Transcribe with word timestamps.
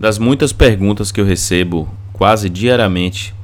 das 0.00 0.18
muitas 0.18 0.50
perguntas 0.50 1.12
que 1.12 1.20
eu 1.20 1.26
recebo 1.26 1.86
quase 2.14 2.48
diariamente, 2.48 3.34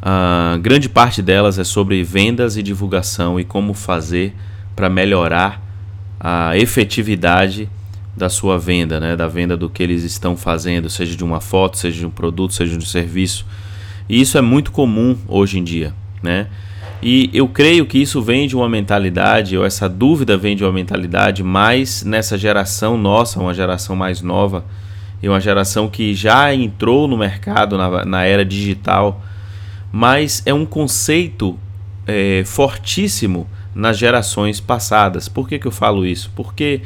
a 0.00 0.58
grande 0.60 0.88
parte 0.88 1.20
delas 1.20 1.58
é 1.58 1.64
sobre 1.64 2.02
vendas 2.02 2.56
e 2.56 2.62
divulgação 2.62 3.38
e 3.38 3.44
como 3.44 3.74
fazer 3.74 4.34
para 4.74 4.88
melhorar 4.88 5.62
a 6.18 6.56
efetividade 6.56 7.68
da 8.16 8.30
sua 8.30 8.58
venda, 8.58 8.98
né? 8.98 9.14
da 9.14 9.28
venda 9.28 9.58
do 9.58 9.68
que 9.68 9.82
eles 9.82 10.02
estão 10.02 10.38
fazendo, 10.38 10.88
seja 10.88 11.14
de 11.14 11.22
uma 11.22 11.40
foto, 11.40 11.76
seja 11.76 11.98
de 11.98 12.06
um 12.06 12.10
produto, 12.10 12.54
seja 12.54 12.72
de 12.72 12.82
um 12.82 12.88
serviço. 12.88 13.46
E 14.08 14.20
isso 14.20 14.38
é 14.38 14.40
muito 14.40 14.72
comum 14.72 15.18
hoje 15.28 15.58
em 15.58 15.64
dia. 15.64 15.94
Né? 16.22 16.46
E 17.02 17.30
eu 17.32 17.46
creio 17.46 17.84
que 17.84 17.98
isso 17.98 18.22
vem 18.22 18.48
de 18.48 18.56
uma 18.56 18.68
mentalidade, 18.68 19.56
ou 19.56 19.66
essa 19.66 19.86
dúvida 19.86 20.36
vem 20.36 20.56
de 20.56 20.64
uma 20.64 20.72
mentalidade 20.72 21.42
mais 21.42 22.02
nessa 22.04 22.38
geração 22.38 22.96
nossa, 22.96 23.38
uma 23.38 23.54
geração 23.54 23.94
mais 23.94 24.22
nova, 24.22 24.64
e 25.22 25.28
uma 25.28 25.40
geração 25.40 25.88
que 25.88 26.14
já 26.14 26.54
entrou 26.54 27.06
no 27.06 27.16
mercado 27.16 27.76
na, 27.76 28.04
na 28.04 28.24
era 28.24 28.44
digital, 28.44 29.22
mas 29.92 30.42
é 30.46 30.54
um 30.54 30.64
conceito 30.64 31.58
é, 32.06 32.42
fortíssimo 32.44 33.46
nas 33.74 33.98
gerações 33.98 34.60
passadas. 34.60 35.28
Por 35.28 35.48
que, 35.48 35.58
que 35.58 35.66
eu 35.66 35.72
falo 35.72 36.06
isso? 36.06 36.30
Porque 36.34 36.82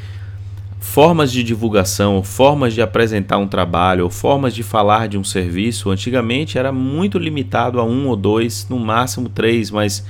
formas 0.80 1.33
de 1.33 1.43
divulgação, 1.43 2.23
formas 2.23 2.74
de 2.74 2.83
apresentar 2.83 3.38
um 3.38 3.48
trabalho, 3.48 4.09
formas 4.10 4.55
de 4.55 4.62
falar 4.62 5.09
de 5.09 5.16
um 5.16 5.24
serviço, 5.24 5.91
antigamente 5.91 6.59
era 6.59 6.71
muito 6.71 7.19
limitado 7.19 7.80
a 7.80 7.85
um 7.85 8.07
ou 8.09 8.15
dois, 8.15 8.66
no 8.69 8.79
máximo 8.79 9.29
três, 9.29 9.71
mas 9.71 10.05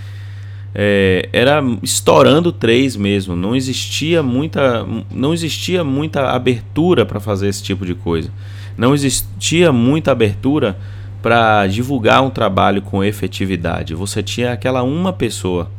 é, 0.74 1.28
era 1.33 1.62
estourando 1.83 2.51
três 2.51 2.96
mesmo. 2.96 3.37
Não 3.37 3.55
existia 3.55 4.23
muita, 4.23 4.84
não 5.10 5.33
existia 5.33 5.84
muita 5.84 6.30
abertura 6.30 7.06
para 7.06 7.20
fazer 7.20 7.48
esse 7.48 7.62
tipo 7.62 7.87
de 7.87 7.95
coisa. 7.95 8.30
Não 8.77 8.92
existia 8.92 9.73
muita 9.73 10.10
abertura 10.10 10.77
para 11.23 11.66
divulgar 11.69 12.23
um 12.23 12.30
trabalho 12.30 12.83
com 12.83 13.05
efetividade. 13.05 13.95
Você 13.95 14.22
tinha 14.22 14.52
aquela 14.52 14.83
uma 14.83 15.12
pessoa 15.12 15.70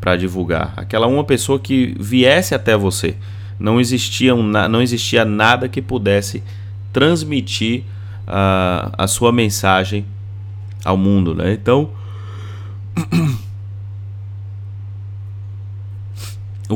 para 0.00 0.16
divulgar, 0.16 0.72
aquela 0.76 1.06
uma 1.06 1.22
pessoa 1.22 1.60
que 1.60 1.94
viesse 2.00 2.54
até 2.54 2.76
você. 2.76 3.14
Não 3.58 3.78
existia, 3.78 4.34
um, 4.34 4.42
não 4.42 4.80
existia 4.80 5.22
nada 5.22 5.68
que 5.68 5.82
pudesse 5.82 6.42
transmitir 6.92 7.82
uh, 8.26 8.90
a 8.96 9.06
sua 9.06 9.30
mensagem 9.30 10.06
ao 10.82 10.96
mundo, 10.96 11.34
né? 11.34 11.52
Então 11.52 11.90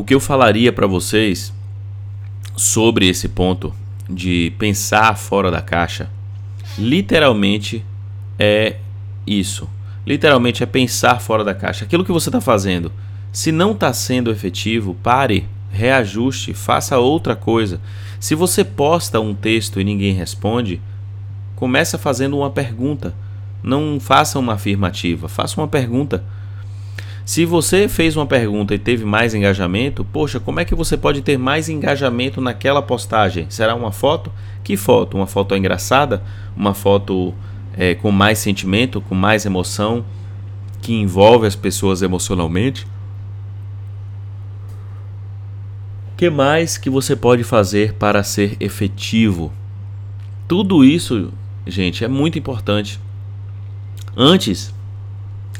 o 0.00 0.05
que 0.05 0.14
eu 0.14 0.20
falaria 0.20 0.73
para 0.73 0.87
vocês 0.87 1.53
sobre 2.56 3.09
esse 3.09 3.28
ponto 3.28 3.75
de 4.09 4.53
pensar 4.59 5.17
fora 5.17 5.51
da 5.51 5.61
caixa, 5.61 6.11
literalmente 6.78 7.84
é 8.39 8.77
isso. 9.27 9.69
Literalmente 10.06 10.62
é 10.62 10.67
pensar 10.67 11.20
fora 11.20 11.42
da 11.42 11.55
caixa. 11.55 11.84
Aquilo 11.84 12.05
que 12.05 12.12
você 12.12 12.28
está 12.28 12.41
fazendo, 12.41 12.92
se 13.33 13.51
não 13.51 13.73
está 13.73 13.92
sendo 13.92 14.31
efetivo, 14.31 14.95
pare, 15.03 15.47
reajuste, 15.70 16.53
faça 16.53 16.98
outra 16.98 17.34
coisa. 17.34 17.81
Se 18.20 18.34
você 18.34 18.64
posta 18.64 19.20
um 19.20 19.34
texto 19.34 19.81
e 19.81 19.84
ninguém 19.84 20.12
responde, 20.12 20.81
começa 21.56 21.97
fazendo 21.97 22.36
uma 22.36 22.51
pergunta. 22.51 23.14
Não 23.62 23.98
faça 23.98 24.39
uma 24.39 24.55
afirmativa, 24.55 25.29
faça 25.29 25.61
uma 25.61 25.69
pergunta. 25.69 26.23
Se 27.25 27.47
você 27.47 27.89
fez 27.89 28.17
uma 28.17 28.27
pergunta 28.27 28.75
e 28.75 28.78
teve 28.78 29.03
mais 29.06 29.34
engajamento, 29.34 30.05
poxa, 30.05 30.39
como 30.39 30.61
é 30.61 30.64
que 30.64 30.75
você 30.75 30.94
pode 30.94 31.22
ter 31.22 31.39
mais 31.39 31.70
engajamento 31.70 32.39
naquela 32.39 32.83
postagem? 32.83 33.47
Será 33.48 33.75
uma 33.75 33.91
foto? 33.91 34.30
Que 34.62 34.77
foto? 34.77 35.17
Uma 35.17 35.27
foto 35.27 35.56
engraçada? 35.56 36.22
Uma 36.55 36.75
foto 36.75 37.33
é, 37.75 37.95
com 37.95 38.11
mais 38.11 38.39
sentimento, 38.39 39.00
com 39.00 39.14
mais 39.14 39.47
emoção, 39.47 40.05
que 40.83 40.92
envolve 40.92 41.47
as 41.47 41.56
pessoas 41.56 42.02
emocionalmente? 42.02 42.86
O 46.13 46.17
que 46.17 46.29
mais 46.29 46.77
que 46.77 46.90
você 46.90 47.17
pode 47.17 47.42
fazer 47.42 47.95
para 47.95 48.23
ser 48.23 48.55
efetivo? 48.61 49.51
Tudo 50.46 50.84
isso, 50.84 51.33
gente, 51.67 52.05
é 52.05 52.08
muito 52.08 52.39
importante. 52.39 53.01
Antes, 54.14 54.73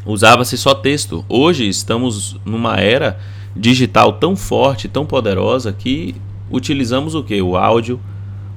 usava-se 0.04 0.56
só 0.56 0.75
texto. 0.75 1.25
Hoje 1.28 1.69
estamos 1.69 2.37
numa 2.44 2.76
era 2.76 3.19
digital 3.56 4.15
tão 4.15 4.37
forte, 4.37 4.88
tão 4.88 5.06
poderosa 5.06 5.72
que 5.72 6.15
utilizamos 6.50 7.15
o 7.15 7.22
que? 7.22 7.41
O 7.41 7.56
áudio, 7.56 8.00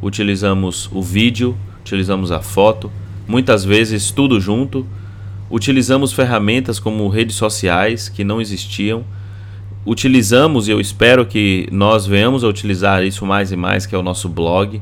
utilizamos 0.02 0.90
o 0.92 1.02
vídeo, 1.02 1.58
utilizamos 1.82 2.32
a 2.32 2.42
foto, 2.42 2.92
muitas 3.28 3.64
vezes 3.64 4.12
tudo 4.12 4.40
junto. 4.40 4.86
Utilizamos 5.50 6.12
ferramentas 6.12 6.78
como 6.78 7.08
redes 7.08 7.38
sociais 7.38 8.10
que 8.10 8.24
não 8.24 8.42
existiam. 8.42 9.06
Utilizamos, 9.86 10.68
e 10.68 10.72
eu 10.72 10.82
espero 10.82 11.26
que 11.26 11.70
nós 11.72 12.06
venhamos 12.06 12.44
a 12.44 12.48
utilizar 12.48 13.02
isso 13.06 13.26
mais 13.26 13.50
e 13.54 13.56
mais, 13.56 13.86
que 13.86 13.96
é 13.96 13.98
o 13.98 14.04
nosso 14.04 14.28
blog 14.28 14.82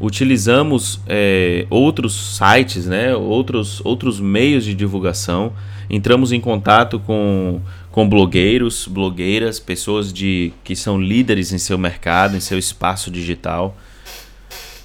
utilizamos 0.00 1.00
é, 1.06 1.66
outros 1.70 2.36
sites, 2.36 2.86
né, 2.86 3.14
outros, 3.14 3.80
outros 3.84 4.20
meios 4.20 4.64
de 4.64 4.74
divulgação, 4.74 5.52
entramos 5.88 6.32
em 6.32 6.40
contato 6.40 6.98
com, 7.00 7.60
com 7.90 8.08
blogueiros, 8.08 8.86
blogueiras, 8.86 9.58
pessoas 9.58 10.12
de, 10.12 10.52
que 10.62 10.76
são 10.76 11.00
líderes 11.00 11.52
em 11.52 11.58
seu 11.58 11.78
mercado, 11.78 12.36
em 12.36 12.40
seu 12.40 12.58
espaço 12.58 13.10
digital. 13.10 13.76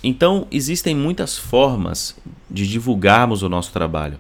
Então, 0.04 0.48
existem 0.52 0.96
muitas 0.96 1.38
formas 1.38 2.16
de 2.50 2.68
divulgarmos 2.68 3.44
o 3.44 3.50
nosso 3.50 3.72
trabalho. 3.72 4.20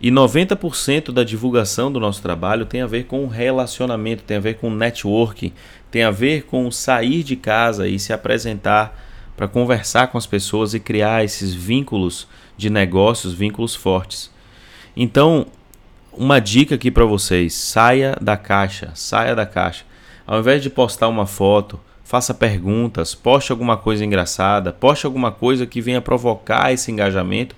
E 0.00 0.10
90% 0.10 1.12
da 1.12 1.22
divulgação 1.22 1.92
do 1.92 2.00
nosso 2.00 2.22
trabalho 2.22 2.64
tem 2.64 2.80
a 2.80 2.86
ver 2.86 3.04
com 3.04 3.26
relacionamento, 3.26 4.22
tem 4.22 4.38
a 4.38 4.40
ver 4.40 4.54
com 4.54 4.70
networking, 4.70 5.52
tem 5.90 6.04
a 6.04 6.10
ver 6.10 6.44
com 6.44 6.70
sair 6.70 7.22
de 7.22 7.36
casa 7.36 7.86
e 7.86 7.98
se 7.98 8.12
apresentar 8.12 9.09
para 9.36 9.48
conversar 9.48 10.08
com 10.08 10.18
as 10.18 10.26
pessoas 10.26 10.74
e 10.74 10.80
criar 10.80 11.24
esses 11.24 11.54
vínculos 11.54 12.28
de 12.56 12.68
negócios, 12.68 13.32
vínculos 13.32 13.74
fortes. 13.74 14.30
Então, 14.96 15.46
uma 16.12 16.40
dica 16.40 16.74
aqui 16.74 16.90
para 16.90 17.04
vocês: 17.04 17.54
saia 17.54 18.16
da 18.20 18.36
caixa, 18.36 18.90
saia 18.94 19.34
da 19.34 19.46
caixa. 19.46 19.84
Ao 20.26 20.38
invés 20.38 20.62
de 20.62 20.70
postar 20.70 21.08
uma 21.08 21.26
foto, 21.26 21.80
faça 22.04 22.34
perguntas, 22.34 23.14
poste 23.14 23.52
alguma 23.52 23.76
coisa 23.76 24.04
engraçada, 24.04 24.72
poste 24.72 25.06
alguma 25.06 25.32
coisa 25.32 25.66
que 25.66 25.80
venha 25.80 26.00
provocar 26.00 26.72
esse 26.72 26.90
engajamento. 26.90 27.56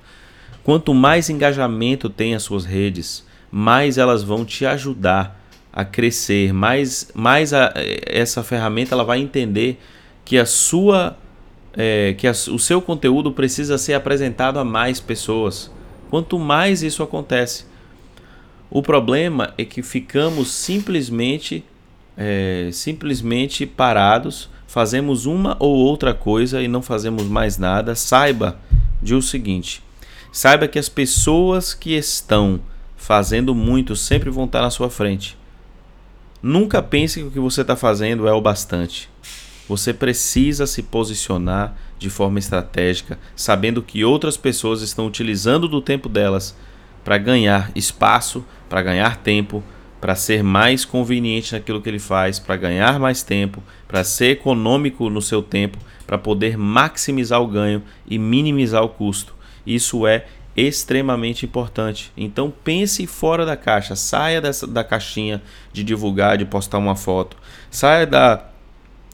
Quanto 0.63 0.95
mais 0.95 1.29
engajamento 1.29 2.09
tem 2.09 2.35
as 2.35 2.43
suas 2.43 2.65
redes, 2.65 3.27
mais 3.51 3.99
elas 3.99 4.23
vão 4.23 4.45
te 4.45 4.65
ajudar 4.65 5.41
a 5.73 5.85
crescer, 5.85 6.53
mais, 6.53 7.11
mais 7.15 7.55
a, 7.55 7.73
essa 8.07 8.43
ferramenta 8.43 8.95
ela 8.95 9.05
vai 9.05 9.21
entender 9.21 9.81
que 10.25 10.39
a 10.39 10.45
sua 10.45 11.17
é, 11.75 12.15
que 12.15 12.29
o 12.29 12.59
seu 12.59 12.81
conteúdo 12.81 13.33
precisa 13.33 13.79
ser 13.79 13.95
apresentado 13.95 14.59
a 14.59 14.65
mais 14.65 15.01
pessoas. 15.01 15.71
Quanto 16.11 16.39
mais 16.39 16.83
isso 16.83 17.03
acontece, 17.03 17.65
o 18.71 18.83
problema 18.83 19.55
é 19.57 19.65
que 19.65 19.83
ficamos 19.83 20.51
simplesmente 20.51 21.65
é, 22.17 22.69
simplesmente 22.73 23.67
parados, 23.67 24.49
fazemos 24.67 25.27
uma 25.27 25.57
ou 25.59 25.75
outra 25.77 26.15
coisa 26.15 26.63
e 26.63 26.69
não 26.69 26.83
fazemos 26.83 27.25
mais 27.25 27.59
nada. 27.59 27.95
Saiba 27.95 28.59
de 29.03 29.15
o 29.15 29.23
seguinte: 29.23 29.83
saiba 30.31 30.69
que 30.69 30.79
as 30.79 30.89
pessoas 30.89 31.75
que 31.75 31.93
estão 31.93 32.61
fazendo 32.97 33.55
muito 33.55 33.97
sempre 33.97 34.31
vão 34.31 34.45
estar 34.45 34.63
na 34.63 34.71
sua 34.71 34.89
frente. 34.89 35.37
Nunca 36.43 36.83
pense 36.83 37.21
que 37.21 37.27
o 37.27 37.31
que 37.31 37.39
você 37.39 37.61
está 37.61 37.77
fazendo 37.77 38.27
é 38.27 38.33
o 38.33 38.41
bastante. 38.41 39.09
Você 39.69 39.95
precisa 39.95 40.67
se 40.67 40.83
posicionar 40.83 41.77
de 41.99 42.11
forma 42.11 42.39
estratégica, 42.39 43.19
sabendo 43.37 43.83
que 43.83 44.05
outras 44.05 44.37
pessoas 44.37 44.83
estão 44.83 45.07
utilizando 45.07 45.69
do 45.69 45.81
tempo 45.81 46.09
delas 46.09 46.57
para 47.05 47.19
ganhar 47.19 47.71
espaço, 47.75 48.45
para 48.69 48.83
ganhar 48.83 49.19
tempo, 49.19 49.63
para 50.01 50.17
ser 50.17 50.43
mais 50.43 50.85
conveniente 50.85 51.53
naquilo 51.53 51.81
que 51.81 51.89
ele 51.89 51.99
faz, 52.01 52.39
para 52.39 52.57
ganhar 52.57 52.99
mais 52.99 53.23
tempo, 53.23 53.63
para 53.87 54.03
ser 54.03 54.33
econômico 54.33 55.09
no 55.09 55.23
seu 55.23 55.41
tempo, 55.43 55.79
para 56.07 56.19
poder 56.19 56.59
maximizar 56.59 57.41
o 57.41 57.47
ganho 57.47 57.83
e 58.07 58.19
minimizar 58.19 58.83
o 58.83 58.89
custo. 58.89 59.35
Isso 59.65 60.07
é 60.07 60.27
extremamente 60.57 61.47
importante. 61.47 62.13
Então 62.17 62.53
pense 62.65 63.07
fora 63.07 63.47
da 63.47 63.57
caixa, 63.57 63.95
saia 63.95 64.41
dessa, 64.41 64.67
da 64.67 64.83
caixinha 64.85 65.41
de 65.73 65.85
divulgar, 65.85 66.37
de 66.37 66.45
postar 66.45 66.79
uma 66.79 66.97
foto, 66.97 67.37
saia 67.71 68.07
da 68.07 68.52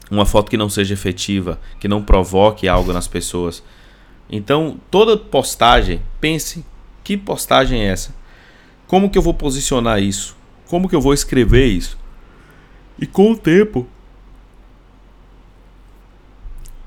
uma 0.09 0.25
foto 0.25 0.49
que 0.49 0.57
não 0.57 0.69
seja 0.69 0.93
efetiva, 0.93 1.59
que 1.79 1.87
não 1.87 2.03
provoque 2.03 2.67
algo 2.67 2.93
nas 2.93 3.07
pessoas. 3.07 3.63
Então, 4.29 4.79
toda 4.89 5.17
postagem, 5.17 6.01
pense, 6.19 6.65
que 7.03 7.17
postagem 7.17 7.81
é 7.81 7.87
essa? 7.87 8.13
Como 8.87 9.09
que 9.09 9.17
eu 9.17 9.21
vou 9.21 9.33
posicionar 9.33 10.01
isso? 10.01 10.35
Como 10.67 10.87
que 10.87 10.95
eu 10.95 11.01
vou 11.01 11.13
escrever 11.13 11.65
isso? 11.65 11.97
E 12.99 13.05
com 13.05 13.31
o 13.31 13.37
tempo, 13.37 13.87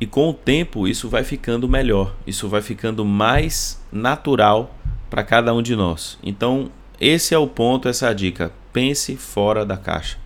E 0.03 0.07
com 0.07 0.31
o 0.31 0.35
tempo 0.35 0.89
isso 0.89 1.09
vai 1.09 1.23
ficando 1.23 1.69
melhor, 1.69 2.13
isso 2.27 2.49
vai 2.49 2.61
ficando 2.61 3.05
mais 3.05 3.81
natural 3.93 4.75
para 5.09 5.23
cada 5.23 5.55
um 5.55 5.63
de 5.63 5.77
nós. 5.77 6.19
Então, 6.25 6.73
esse 7.01 7.37
é 7.37 7.39
o 7.39 7.47
ponto, 7.47 7.89
essa 7.89 8.07
é 8.07 8.09
a 8.09 8.13
dica. 8.13 8.53
Pense 8.73 9.15
fora 9.17 9.65
da 9.65 9.77
caixa. 9.77 10.19